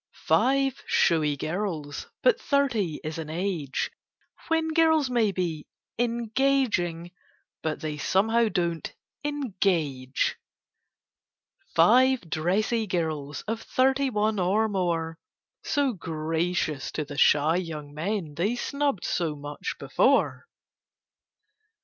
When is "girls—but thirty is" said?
1.37-3.19